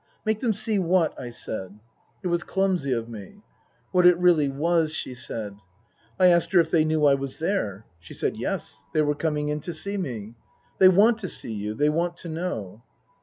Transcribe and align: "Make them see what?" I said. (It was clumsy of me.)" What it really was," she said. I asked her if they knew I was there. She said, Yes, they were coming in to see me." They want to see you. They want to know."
"Make 0.25 0.39
them 0.39 0.51
see 0.51 0.79
what?" 0.79 1.13
I 1.21 1.29
said. 1.29 1.77
(It 2.23 2.27
was 2.29 2.41
clumsy 2.43 2.91
of 2.91 3.07
me.)" 3.07 3.43
What 3.91 4.07
it 4.07 4.17
really 4.17 4.49
was," 4.49 4.91
she 4.91 5.13
said. 5.13 5.57
I 6.19 6.25
asked 6.25 6.53
her 6.53 6.59
if 6.59 6.71
they 6.71 6.83
knew 6.83 7.05
I 7.05 7.13
was 7.13 7.37
there. 7.37 7.85
She 7.99 8.15
said, 8.15 8.35
Yes, 8.35 8.83
they 8.95 9.03
were 9.03 9.13
coming 9.13 9.49
in 9.49 9.59
to 9.59 9.73
see 9.75 9.97
me." 9.97 10.33
They 10.79 10.89
want 10.89 11.19
to 11.19 11.29
see 11.29 11.53
you. 11.53 11.75
They 11.75 11.89
want 11.89 12.17
to 12.17 12.29
know." 12.29 12.81